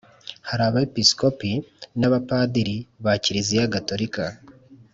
[0.47, 1.51] hari abepisikopi
[1.99, 4.23] n'abapadiri ba kiriziya gatorika